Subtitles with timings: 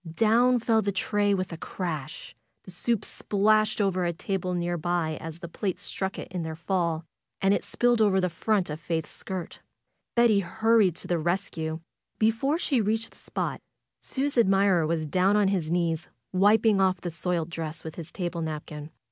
[0.11, 5.15] Down fell the tray with a crash The soup splashed over a table near by
[5.19, 7.05] as the plates struck it in their fall,
[7.39, 9.59] and it spilled over the front of Faith's skirt.
[10.15, 11.81] Betty hurried to the rescue.
[12.17, 13.59] Before she reached the spot,
[13.99, 18.41] Sue's admirer was down on his knees wiping off the soiled dress with his table
[18.41, 18.89] napkin.